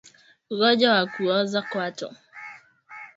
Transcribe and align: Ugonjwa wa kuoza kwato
Ugonjwa 0.51 0.89
wa 0.97 1.05
kuoza 1.13 1.59
kwato 1.69 2.07